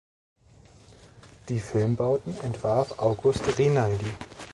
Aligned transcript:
Die 1.47 1.59
Filmbauten 1.59 2.33
entwarf 2.41 2.97
August 2.97 3.59
Rinaldi. 3.59 4.11